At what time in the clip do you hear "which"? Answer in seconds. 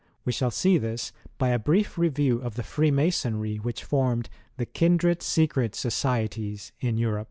3.57-3.83